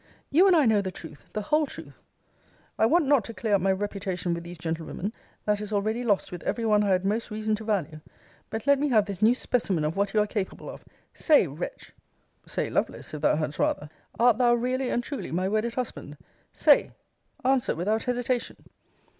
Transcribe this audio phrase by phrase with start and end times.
[0.31, 2.01] ]You and I know the truth, the whole truth.
[2.79, 5.13] I want not to clear up my reputation with these gentlewomen:
[5.45, 8.01] that is already lost with every one I had most reason to value:
[8.49, 10.83] but let me have this new specimen of what you are capable of
[11.13, 11.93] say, wretch,
[12.47, 16.17] (say, Lovelace, if thou hadst rather,) art thou really and truly my wedded husband?
[16.51, 16.93] Say;
[17.45, 18.57] answer without hesitation.